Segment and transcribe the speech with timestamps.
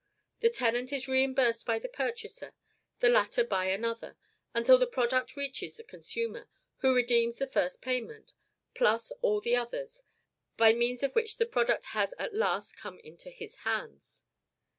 [0.39, 2.55] The tenant is reimbursed by the purchaser,
[3.01, 4.17] the latter by another,
[4.51, 8.33] until the product reaches the consumer; who redeems the first payment,
[8.73, 10.01] PLUS all the others,
[10.57, 14.23] by means of which the product has at last come into his hands."